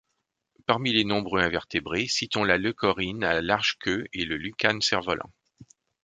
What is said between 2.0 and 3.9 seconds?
citons la Leucorrhine à large